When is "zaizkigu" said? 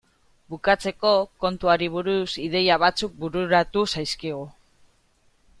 3.97-4.45